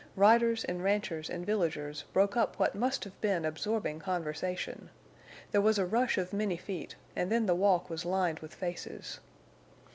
Riders 0.15 0.63
and 0.63 0.83
ranchers 0.83 1.29
and 1.29 1.45
villagers 1.45 2.05
broke 2.11 2.35
up 2.35 2.57
what 2.57 2.73
must 2.73 3.03
have 3.03 3.21
been 3.21 3.45
absorbing 3.45 3.99
conversation. 3.99 4.89
There 5.51 5.61
was 5.61 5.77
a 5.77 5.85
rush 5.85 6.17
of 6.17 6.33
many 6.33 6.57
feet, 6.57 6.95
and 7.15 7.31
then 7.31 7.45
the 7.45 7.53
walk 7.53 7.87
was 7.87 8.03
lined 8.03 8.39
with 8.39 8.55
faces. 8.55 9.19